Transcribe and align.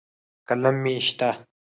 قلم 0.47 0.65
مې 0.83 0.95
شته. 1.07 1.29